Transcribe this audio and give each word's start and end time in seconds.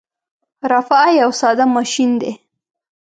رافعه 0.71 1.09
یو 1.21 1.31
ساده 1.41 1.65
ماشین 1.75 2.11
دی. 2.21 2.31